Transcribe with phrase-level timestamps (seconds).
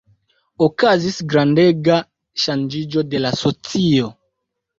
[0.67, 1.99] Okazis grandega
[2.45, 4.11] ŝanĝiĝo de la socio.